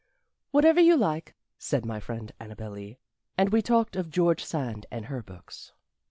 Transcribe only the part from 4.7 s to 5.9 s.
and her books.